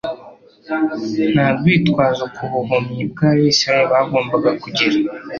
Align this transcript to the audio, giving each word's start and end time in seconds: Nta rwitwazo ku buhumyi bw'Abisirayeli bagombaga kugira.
Nta 1.33 1.47
rwitwazo 1.55 2.23
ku 2.35 2.43
buhumyi 2.51 3.01
bw'Abisirayeli 3.11 3.87
bagombaga 3.93 4.49
kugira. 4.61 4.97